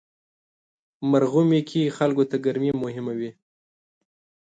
مرغومی 1.09 1.61
کې 1.69 1.93
خلکو 1.97 2.23
ته 2.29 2.35
ګرمي 2.45 2.71
مهمه 2.83 3.13
وي. 3.19 3.31